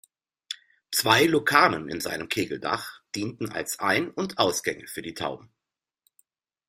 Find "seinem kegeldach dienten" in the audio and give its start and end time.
2.01-3.49